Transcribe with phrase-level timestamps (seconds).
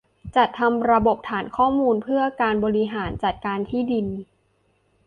[0.35, 4.07] จัดทำระบบฐานข้อมูลเพื่อการบริหารจัดการที่ดิน